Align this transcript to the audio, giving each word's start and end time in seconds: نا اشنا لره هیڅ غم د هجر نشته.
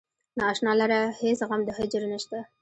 نا 0.37 0.45
اشنا 0.53 0.71
لره 0.81 0.99
هیڅ 1.21 1.39
غم 1.49 1.61
د 1.65 1.69
هجر 1.77 2.01
نشته. 2.13 2.37